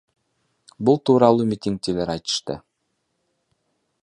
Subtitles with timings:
[0.89, 2.59] Бул тууралуу митигчилер айтышты.